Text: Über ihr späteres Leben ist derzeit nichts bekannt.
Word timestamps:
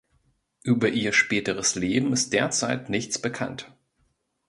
Über 0.63 0.89
ihr 0.89 1.13
späteres 1.13 1.75
Leben 1.75 2.11
ist 2.11 2.33
derzeit 2.33 2.89
nichts 2.89 3.21
bekannt. 3.21 3.71